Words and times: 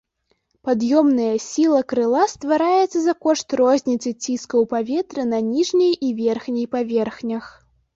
Пад'ёмная 0.69 1.35
сіла 1.47 1.81
крыла 1.93 2.23
ствараецца 2.33 2.99
за 3.05 3.13
кошт 3.27 3.47
розніцы 3.63 4.09
ціскаў 4.25 4.69
паветра 4.75 5.31
на 5.33 5.47
ніжняй 5.55 5.93
і 6.11 6.15
верхняй 6.29 6.67
паверхнях. 6.79 7.45